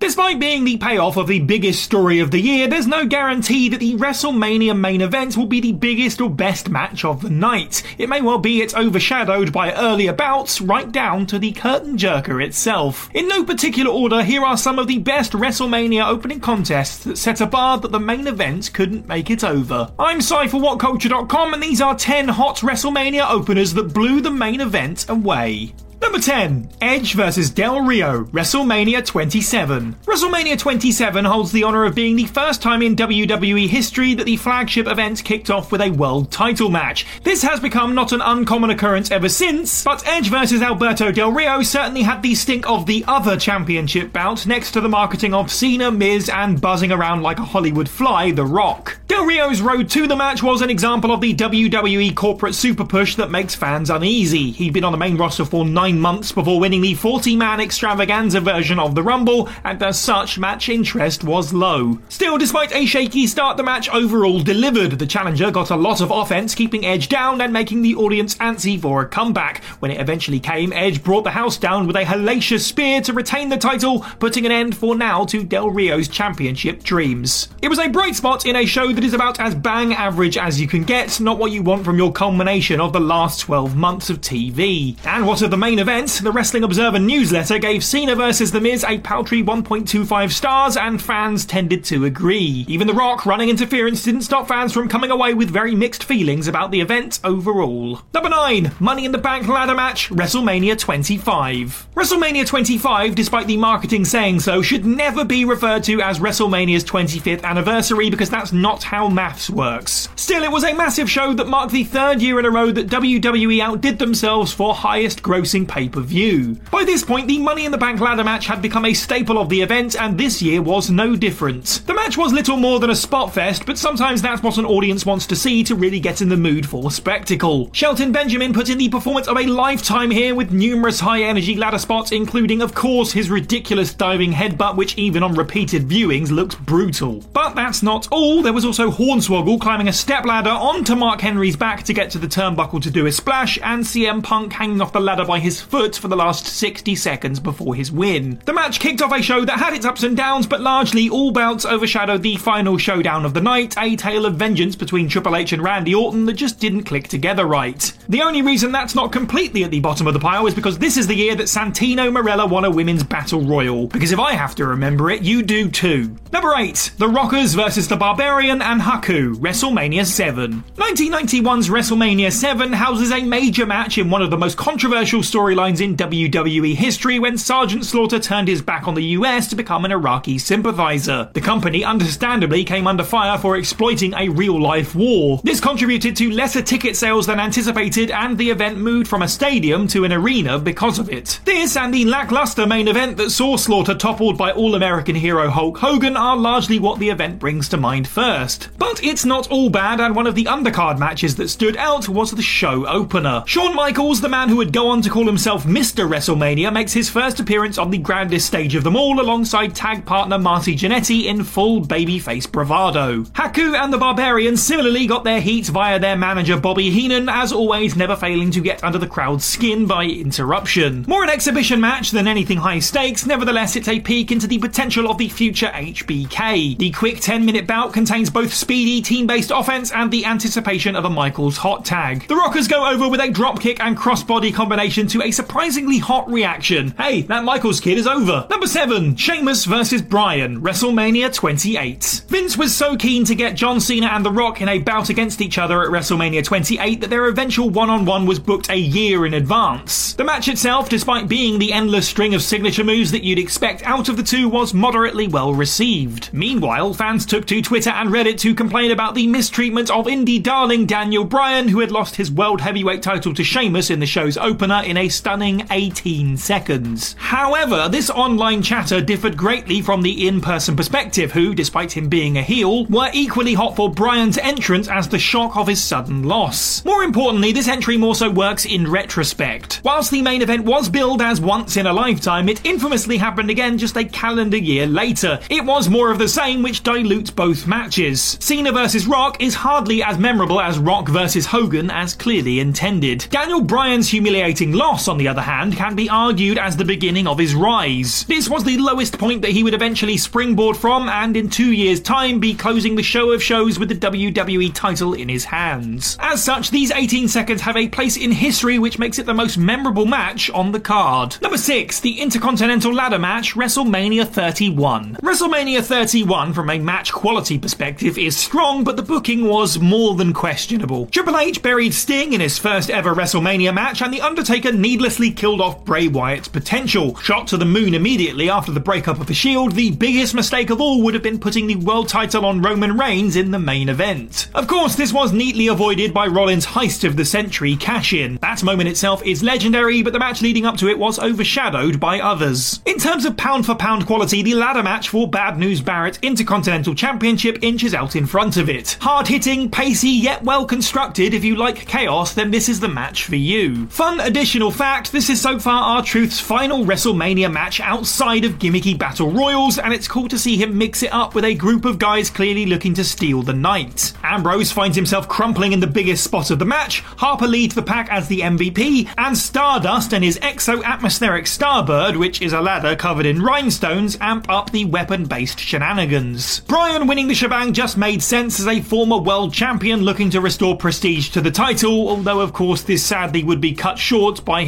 [0.00, 3.80] Despite being the payoff of the biggest story of the year, there's no guarantee that
[3.80, 7.82] the WrestleMania main event will be the biggest or best match of the night.
[7.98, 12.40] It may well be it's overshadowed by earlier bouts, right down to the curtain jerker
[12.44, 13.10] itself.
[13.12, 17.40] In no particular order, here are some of the best WrestleMania opening contests that set
[17.40, 19.90] a bar that the main event couldn't make it over.
[19.98, 24.60] I'm Psy for WhatCulture.com, and these are 10 hot WrestleMania openers that blew the main
[24.60, 25.74] event away.
[26.00, 27.50] Number 10, Edge vs.
[27.50, 29.96] Del Rio, WrestleMania 27.
[30.06, 34.36] WrestleMania 27 holds the honor of being the first time in WWE history that the
[34.36, 37.04] flagship event kicked off with a world title match.
[37.24, 40.62] This has become not an uncommon occurrence ever since, but Edge vs.
[40.62, 44.88] Alberto Del Rio certainly had the stink of the other championship bout next to the
[44.88, 48.98] marketing of Cena, Miz, and buzzing around like a Hollywood fly, The Rock.
[49.08, 53.16] Del Rio's road to the match was an example of the WWE corporate super push
[53.16, 54.52] that makes fans uneasy.
[54.52, 57.60] He'd been on the main roster for nine nine months before winning the 40 man
[57.60, 61.98] extravaganza version of the Rumble, and as such, match interest was low.
[62.10, 64.98] Still, despite a shaky start, the match overall delivered.
[64.98, 68.78] The challenger got a lot of offense, keeping Edge down and making the audience antsy
[68.78, 69.64] for a comeback.
[69.78, 73.48] When it eventually came, Edge brought the house down with a hellacious spear to retain
[73.48, 77.48] the title, putting an end for now to Del Rio's championship dreams.
[77.62, 80.60] It was a bright spot in a show that is about as bang average as
[80.60, 84.10] you can get, not what you want from your culmination of the last 12 months
[84.10, 84.94] of TV.
[85.06, 88.52] And what of the main event, the Wrestling Observer newsletter gave Cena vs.
[88.52, 92.64] The Miz a paltry 1.25 stars, and fans tended to agree.
[92.68, 96.48] Even The Rock running interference didn't stop fans from coming away with very mixed feelings
[96.48, 98.02] about the event overall.
[98.14, 101.88] Number 9, Money in the Bank ladder match, WrestleMania 25.
[101.94, 107.44] WrestleMania 25, despite the marketing saying so, should never be referred to as WrestleMania's 25th
[107.44, 110.08] anniversary because that's not how maths works.
[110.16, 112.88] Still, it was a massive show that marked the third year in a row that
[112.88, 116.58] WWE outdid themselves for highest grossing pay per view.
[116.70, 119.48] By this point, the Money in the Bank ladder match had become a staple of
[119.48, 121.82] the event, and this year was no different.
[121.86, 125.06] The match was little more than a spot fest, but sometimes that's what an audience
[125.06, 127.70] wants to see to really get in the mood for spectacle.
[127.72, 131.78] Shelton Benjamin put in the performance of a lifetime here with numerous high energy ladder
[131.78, 137.24] spots, including, of course, his ridiculous diving headbutt, which even on repeated viewings looks brutal.
[137.32, 141.56] But that's not all, there was also Hornswoggle climbing a step ladder onto Mark Henry's
[141.56, 144.92] back to get to the turnbuckle to do a splash, and CM Punk hanging off
[144.92, 148.40] the ladder by his foot for the last 60 seconds before his win.
[148.44, 151.30] The match kicked off a show that had its ups and downs, but largely all
[151.30, 155.52] bouts overshadowed the final showdown of the night, a tale of vengeance between Triple H
[155.52, 157.92] and Randy Orton that just didn't click together right.
[158.08, 160.96] The only reason that's not completely at the bottom of the pile is because this
[160.96, 163.86] is the year that Santino Marella won a women's battle royal.
[163.86, 166.16] Because if I have to remember it, you do too.
[166.32, 170.62] Number 8, The Rockers versus the Barbarian and Haku, WrestleMania 7.
[170.76, 175.96] 1991's WrestleMania 7 houses a major match in one of the most controversial storylines in
[175.96, 180.38] WWE history when Sergeant Slaughter turned his back on the US to become an Iraqi
[180.38, 181.30] sympathizer.
[181.32, 185.40] The company understandably came under fire for exploiting a real life war.
[185.44, 189.88] This contributed to lesser ticket sales than anticipated, and the event moved from a stadium
[189.88, 191.40] to an arena because of it.
[191.44, 195.78] This and the lackluster main event that saw Slaughter toppled by All American hero Hulk
[195.78, 198.28] Hogan are largely what the event brings to mind first.
[198.38, 198.68] first.
[198.78, 202.30] But it's not all bad, and one of the undercard matches that stood out was
[202.30, 203.42] the show opener.
[203.46, 206.08] Shawn Michaels, the man who would go on to call himself Mr.
[206.08, 210.38] WrestleMania, makes his first appearance on the grandest stage of them all alongside tag partner
[210.38, 213.22] Marty Jannetty in full babyface bravado.
[213.22, 217.96] Haku and the Barbarians similarly got their heat via their manager Bobby Heenan, as always
[217.96, 221.04] never failing to get under the crowd's skin by interruption.
[221.06, 225.10] More an exhibition match than anything high stakes, nevertheless it's a peek into the potential
[225.10, 226.78] of the future HBK.
[226.78, 231.04] The quick 10 minute bout contains both speedy team based offense and the anticipation of
[231.04, 232.26] a Michaels hot tag.
[232.28, 236.90] The Rockers go over with a dropkick and crossbody combination to a surprisingly hot reaction.
[236.92, 238.46] Hey, that Michaels kid is over.
[238.48, 242.24] Number 7, Sheamus versus Bryan, WrestleMania 28.
[242.28, 245.40] Vince was so keen to get John Cena and The Rock in a bout against
[245.40, 249.26] each other at WrestleMania 28 that their eventual one on one was booked a year
[249.26, 250.14] in advance.
[250.14, 254.08] The match itself, despite being the endless string of signature moves that you'd expect out
[254.08, 256.30] of the two, was moderately well received.
[256.32, 260.86] Meanwhile, fans took to Twitter and Reddit to complain about the mistreatment of indie darling
[260.86, 264.82] Daniel Bryan, who had lost his World Heavyweight title to Sheamus in the show's opener
[264.84, 267.14] in a stunning 18 seconds.
[267.18, 272.38] However, this online chatter differed greatly from the in person perspective, who, despite him being
[272.38, 276.84] a heel, were equally hot for Bryan's entrance as the shock of his sudden loss.
[276.84, 279.80] More importantly, this entry more so works in retrospect.
[279.84, 283.78] Whilst the main event was billed as once in a lifetime, it infamously happened again
[283.78, 285.38] just a calendar year later.
[285.50, 288.36] It was more of the same, which dilutes both matches.
[288.40, 289.06] Cena vs.
[289.06, 291.46] Rock is hardly as memorable as Rock vs.
[291.46, 293.26] Hogan as clearly intended.
[293.30, 297.38] Daniel Bryan's humiliating loss, on the other hand, can be argued as the beginning of
[297.38, 298.24] his rise.
[298.24, 302.00] This was the lowest point that he would eventually springboard from, and in two years'
[302.00, 306.16] time be closing the show of shows with the WWE title in his hands.
[306.20, 309.58] As such, these 18 seconds have a place in history which makes it the most
[309.58, 311.36] memorable match on the card.
[311.42, 315.16] Number 6, the Intercontinental Ladder Match, WrestleMania 31.
[315.22, 320.32] WrestleMania 31, from a match quality perspective, is strong, but the booking was more than
[320.32, 321.06] questionable.
[321.06, 325.60] Triple H buried Sting in his first ever WrestleMania match, and The Undertaker needlessly killed
[325.60, 327.14] off Bray Wyatt's potential.
[327.16, 330.80] Shot to the moon immediately after the breakup of the Shield, the biggest mistake of
[330.80, 334.48] all would have been putting the world title on Roman Reigns in the main event.
[334.54, 338.36] Of course, this was neatly avoided by Rollins' heist of the century cash in.
[338.40, 342.18] That moment itself is legendary, but the match leading up to it was overshadowed by
[342.18, 342.80] others.
[342.86, 346.94] In terms of pound for pound quality, the ladder match for Bad News Barrett Intercontinental
[346.94, 348.96] Championship inches out in front of it.
[349.02, 351.34] Hard hitting, pacey, yet well constructed.
[351.34, 353.86] If you like chaos, then this is the match for you.
[353.88, 359.28] Fun additional fact this is so far R-Truth's final WrestleMania match outside of gimmicky battle
[359.28, 362.30] royals, and it's cool to see him mix it up with a group of guys
[362.30, 364.12] clearly looking to steal the night.
[364.22, 368.08] Ambrose finds himself crumpling in the biggest spot of the match, Harper leads the pack
[368.08, 373.26] as the MVP, and Stardust and his exo atmospheric Starbird, which is a ladder covered
[373.26, 376.60] in rhinestones, amp up the weapon based shenanigans.
[376.60, 380.76] Bryan winning the shebang just made sense as a former world champion looking to restore
[380.76, 384.67] prestige to the title, although, of course, this sadly would be cut short by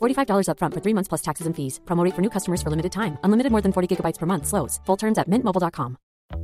[0.00, 1.80] $45 upfront for three months plus taxes and fees.
[1.86, 3.16] Promote for new customers for limited time.
[3.24, 4.46] Unlimited more than 40 gigabytes per month.
[4.46, 4.80] Slows.
[4.84, 5.96] Full terms at mintmobile.com.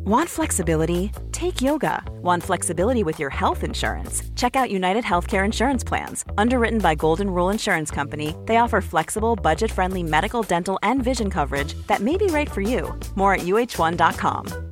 [0.05, 1.11] Want flexibility?
[1.33, 2.03] Take yoga.
[2.23, 4.23] Want flexibility with your health insurance?
[4.37, 6.25] Check out United Healthcare Insurance Plans.
[6.39, 11.31] Underwritten by Golden Rule Insurance Company, they offer flexible, budget friendly medical, dental, and vision
[11.31, 12.99] coverage that may be right for you.
[13.17, 14.72] More at uhone.com.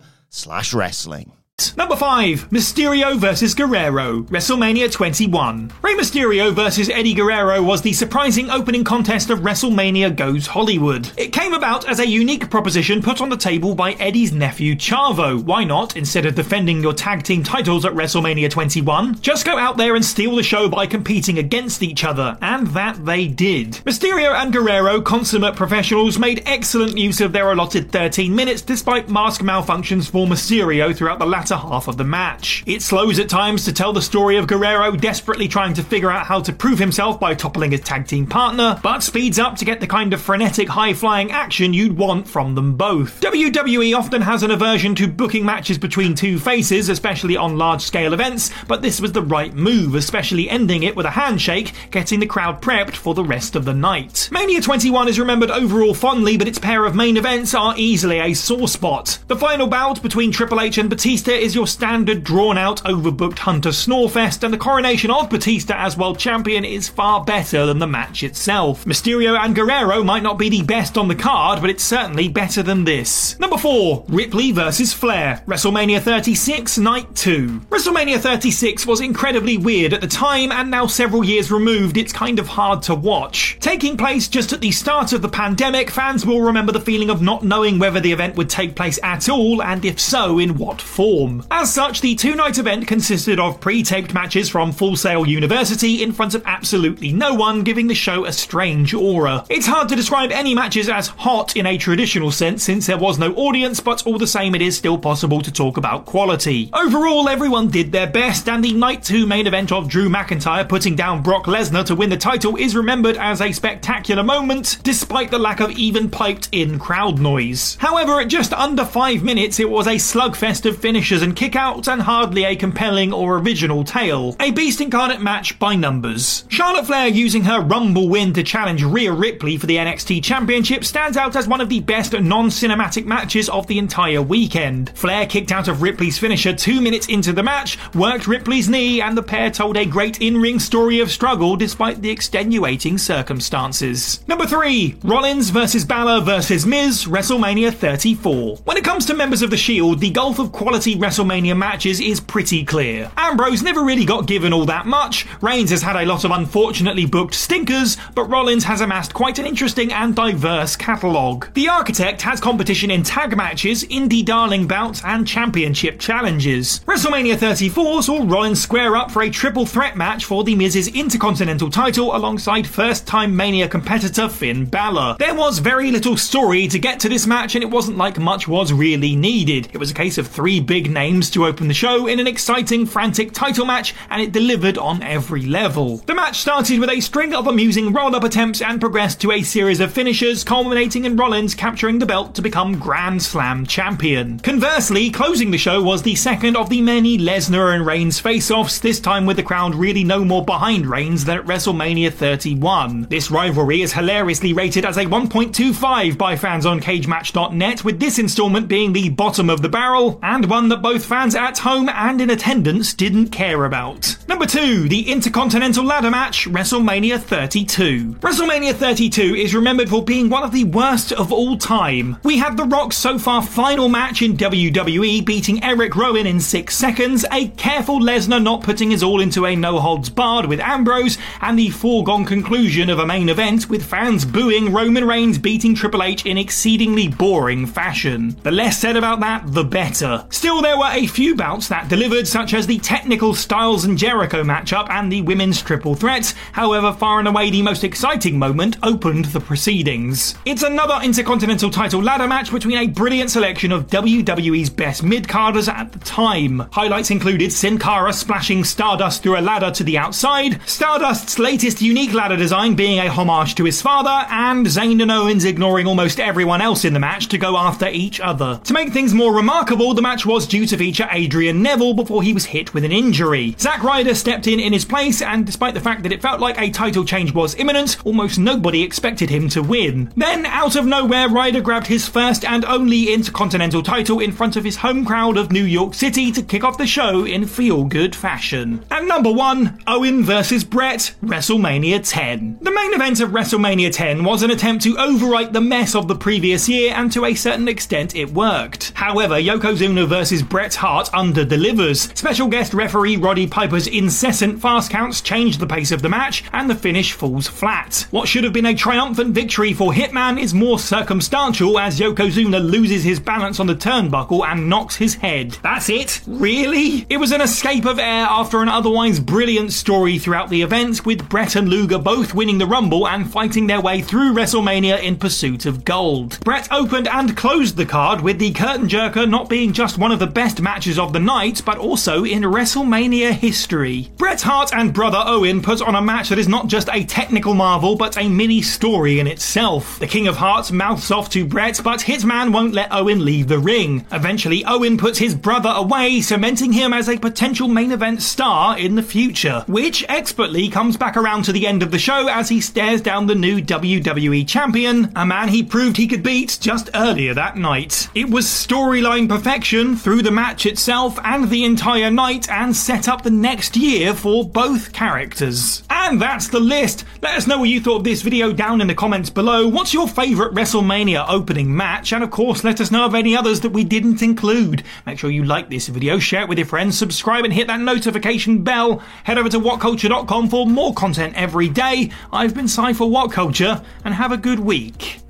[0.31, 1.33] slash wrestling.
[1.77, 3.53] Number 5, Mysterio vs.
[3.53, 5.71] Guerrero, WrestleMania 21.
[5.81, 6.89] Rey Mysterio vs.
[6.89, 11.11] Eddie Guerrero was the surprising opening contest of WrestleMania Goes Hollywood.
[11.17, 15.43] It came about as a unique proposition put on the table by Eddie's nephew Chavo.
[15.43, 19.77] Why not, instead of defending your tag team titles at WrestleMania 21, just go out
[19.77, 22.37] there and steal the show by competing against each other?
[22.41, 23.73] And that they did.
[23.85, 29.41] Mysterio and Guerrero, consummate professionals, made excellent use of their allotted 13 minutes despite mask
[29.41, 32.63] malfunctions for Mysterio throughout the latter half of the match.
[32.65, 36.25] It slows at times to tell the story of Guerrero desperately trying to figure out
[36.25, 39.79] how to prove himself by toppling his tag team partner, but speeds up to get
[39.79, 43.19] the kind of frenetic, high flying action you'd want from them both.
[43.21, 48.13] WWE often has an aversion to booking matches between two faces, especially on large scale
[48.13, 52.25] events, but this was the right move, especially ending it with a handshake, getting the
[52.25, 54.29] crowd prepped for the rest of the night.
[54.31, 58.33] Mania 21 is remembered overall fondly, but its pair of main events are easily a
[58.33, 59.19] sore spot.
[59.27, 63.69] The final bout between Triple H and Batista is your standard drawn out, overbooked Hunter
[63.69, 68.21] Snorefest, and the coronation of Batista as world champion is far better than the match
[68.21, 68.85] itself.
[68.85, 72.61] Mysterio and Guerrero might not be the best on the card, but it's certainly better
[72.61, 73.39] than this.
[73.39, 74.93] Number 4 Ripley vs.
[74.93, 77.61] Flair, WrestleMania 36, Night 2.
[77.69, 82.37] WrestleMania 36 was incredibly weird at the time, and now several years removed, it's kind
[82.37, 83.57] of hard to watch.
[83.59, 87.23] Taking place just at the start of the pandemic, fans will remember the feeling of
[87.23, 90.79] not knowing whether the event would take place at all, and if so, in what
[90.79, 91.30] form.
[91.49, 96.03] As such, the two night event consisted of pre taped matches from Full Sail University
[96.03, 99.45] in front of absolutely no one, giving the show a strange aura.
[99.49, 103.19] It's hard to describe any matches as hot in a traditional sense since there was
[103.19, 106.69] no audience, but all the same, it is still possible to talk about quality.
[106.73, 110.95] Overall, everyone did their best, and the night two main event of Drew McIntyre putting
[110.95, 115.39] down Brock Lesnar to win the title is remembered as a spectacular moment, despite the
[115.39, 117.75] lack of even piped in crowd noise.
[117.75, 122.01] However, at just under five minutes, it was a slugfest of finishes and kickouts and
[122.01, 124.33] hardly a compelling or original tale.
[124.39, 126.45] A beast incarnate match by numbers.
[126.47, 131.17] Charlotte Flair using her Rumble win to challenge Rhea Ripley for the NXT Championship stands
[131.17, 134.91] out as one of the best non cinematic matches of the entire weekend.
[134.91, 139.17] Flair kicked out of Ripley's finisher two minutes into the match, worked Ripley's knee, and
[139.17, 144.25] the pair told a great in ring story of struggle despite the extenuating circumstances.
[144.27, 145.83] Number 3 Rollins vs.
[145.83, 146.65] Balor vs.
[146.65, 148.57] Miz, WrestleMania 34.
[148.63, 152.19] When it comes to members of the Shield, the gulf of quality WrestleMania matches is
[152.19, 153.11] pretty clear.
[153.17, 157.07] Ambrose never really got given all that much, Reigns has had a lot of unfortunately
[157.07, 161.51] booked stinkers, but Rollins has amassed quite an interesting and diverse catalogue.
[161.55, 166.81] The Architect has competition in tag matches, indie darling bouts, and championship challenges.
[166.81, 171.71] WrestleMania 34 saw Rollins square up for a triple threat match for the Miz's Intercontinental
[171.71, 175.15] title alongside first time Mania competitor Finn Balor.
[175.17, 178.47] There was very little story to get to this match, and it wasn't like much
[178.47, 179.67] was really needed.
[179.73, 182.85] It was a case of three big names to open the show in an exciting,
[182.85, 185.97] frantic title match, and it delivered on every level.
[185.97, 189.43] The match started with a string of amusing roll up attempts and progressed to a
[189.43, 194.39] series of finishes, culminating in Rollins capturing the belt to become Grand Slam champion.
[194.39, 198.79] Conversely, closing the show was the second of the many Lesnar and Reigns face offs,
[198.79, 203.07] this time with the crowd really no more behind Reigns than at WrestleMania 31.
[203.09, 208.67] This rivalry is hilariously rated as a 1.25 by fans on CageMatch.net, with this installment
[208.67, 212.29] being the bottom of the barrel, and one that both fans at home and in
[212.29, 214.17] attendance didn't care about.
[214.27, 218.15] Number 2, the Intercontinental Ladder Match, WrestleMania 32.
[218.15, 222.17] WrestleMania 32 is remembered for being one of the worst of all time.
[222.23, 226.75] We had The Rock's so far final match in WWE beating Erick Rowan in 6
[226.75, 231.17] seconds, a careful Lesnar not putting his all into a no holds barred with Ambrose,
[231.41, 236.03] and the foregone conclusion of a main event with fans booing Roman Reigns beating Triple
[236.03, 238.35] H in exceedingly boring fashion.
[238.43, 240.25] The less said about that, the better.
[240.29, 244.43] Still, there were a few bouts that delivered, such as the technical Styles and Jericho
[244.43, 246.33] matchup and the women's triple threat.
[246.51, 250.35] However, far and away the most exciting moment opened the proceedings.
[250.45, 255.91] It's another Intercontinental title ladder match between a brilliant selection of WWE's best mid-carders at
[255.91, 256.59] the time.
[256.71, 262.13] Highlights included Sin Cara splashing Stardust through a ladder to the outside, Stardust's latest unique
[262.13, 266.61] ladder design being a homage to his father, and Zayn and Owens ignoring almost everyone
[266.61, 268.59] else in the match to go after each other.
[268.63, 272.33] To make things more remarkable, the match was due to feature Adrian Neville before he
[272.33, 273.55] was hit with an injury.
[273.59, 276.59] Zack Ryder stepped in in his place, and despite the fact that it felt like
[276.59, 280.11] a title change was imminent, almost nobody expected him to win.
[280.15, 284.63] Then, out of nowhere, Ryder grabbed his first and only Intercontinental title in front of
[284.63, 288.15] his home crowd of New York City to kick off the show in feel good
[288.15, 288.83] fashion.
[288.91, 292.59] And number one, Owen versus Bret, WrestleMania 10.
[292.61, 296.15] The main event of WrestleMania 10 was an attempt to overwrite the mess of the
[296.15, 298.91] previous year, and to a certain extent it worked.
[298.95, 302.01] However, Yokozuna versus Bret Hart under delivers.
[302.13, 306.69] Special guest referee Roddy Piper's incessant fast counts change the pace of the match, and
[306.69, 308.05] the finish falls flat.
[308.11, 313.05] What should have been a triumphant victory for Hitman is more circumstantial as Yokozuna loses
[313.05, 315.57] his balance on the turnbuckle and knocks his head.
[315.63, 316.19] That's it?
[316.27, 317.05] Really?
[317.09, 321.29] It was an escape of air after an otherwise brilliant story throughout the event, with
[321.29, 325.65] Bret and Luger both winning the Rumble and fighting their way through WrestleMania in pursuit
[325.65, 326.41] of gold.
[326.43, 330.19] Bret opened and closed the card with the curtain jerker not being just one of
[330.19, 334.09] the best matches of the night, but also in WrestleMania history.
[334.17, 337.53] Bret Hart and brother Owen put on a match that is not just a technical
[337.53, 339.99] marvel, but a mini story in itself.
[339.99, 343.59] The King of Harts mouths off to Bret, but Hitman won't let Owen leave the
[343.59, 344.03] ring.
[344.11, 348.95] Eventually, Owen puts his brother away, cementing him as a potential main event star in
[348.95, 352.59] the future, which expertly comes back around to the end of the show as he
[352.59, 357.35] stares down the new WWE champion, a man he proved he could beat just earlier
[357.35, 358.09] that night.
[358.15, 363.23] It was storyline perfection through the match itself and the entire night and set up
[363.23, 365.83] the next year for both characters.
[365.89, 367.05] And that's the list.
[367.21, 369.67] Let us know what you thought of this video down in the comments below.
[369.67, 372.13] What's your favourite WrestleMania opening match?
[372.13, 374.83] And of course, let us know of any others that we didn't include.
[375.05, 377.79] Make sure you like this video, share it with your friends, subscribe and hit that
[377.79, 378.99] notification bell.
[379.23, 382.11] Head over to whatculture.com for more content every day.
[382.31, 385.21] I've been Psy for What Culture, and have a good week.